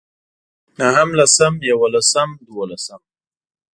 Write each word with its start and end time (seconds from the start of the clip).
نهم 0.79 1.09
لسم 1.19 1.53
يولسم 1.69 2.29
دولسم 2.47 3.01